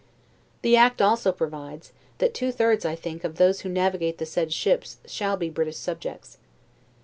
[0.63, 4.51] The act also provides, that two thirds, I think, of those who navigate the said
[4.51, 6.39] ships shall be British subjects.